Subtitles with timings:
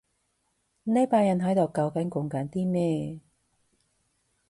[0.85, 3.19] 呢班人喺度究竟講緊啲咩